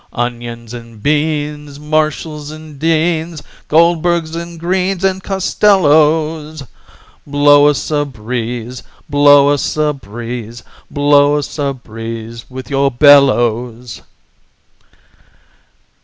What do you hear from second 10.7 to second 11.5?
Blow